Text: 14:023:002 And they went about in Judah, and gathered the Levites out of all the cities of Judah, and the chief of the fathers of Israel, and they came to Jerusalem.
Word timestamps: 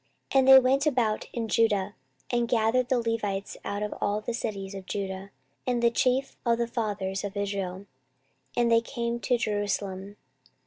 14:023:002 0.31 0.39
And 0.39 0.47
they 0.47 0.59
went 0.59 0.85
about 0.87 1.27
in 1.31 1.47
Judah, 1.47 1.93
and 2.31 2.47
gathered 2.47 2.89
the 2.89 2.97
Levites 2.97 3.55
out 3.63 3.83
of 3.83 3.93
all 4.01 4.19
the 4.19 4.33
cities 4.33 4.73
of 4.73 4.87
Judah, 4.87 5.29
and 5.67 5.83
the 5.83 5.91
chief 5.91 6.35
of 6.43 6.57
the 6.57 6.65
fathers 6.65 7.23
of 7.23 7.37
Israel, 7.37 7.85
and 8.57 8.71
they 8.71 8.81
came 8.81 9.19
to 9.19 9.37
Jerusalem. 9.37 10.17